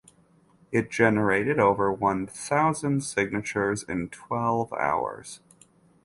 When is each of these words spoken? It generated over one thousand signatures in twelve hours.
It 0.71 0.89
generated 0.89 1.59
over 1.59 1.93
one 1.93 2.25
thousand 2.25 3.03
signatures 3.03 3.83
in 3.83 4.09
twelve 4.09 4.73
hours. 4.73 5.41